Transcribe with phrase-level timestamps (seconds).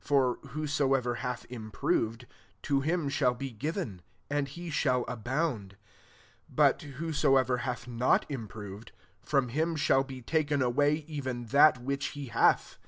[0.40, 2.24] For whosoever hath imfiroved,
[2.62, 5.76] to him shall be given, and he shall abound:
[6.48, 8.88] but whosoever hath not imftrov fcf,
[9.20, 12.78] from him shall be taken away even that which he hath.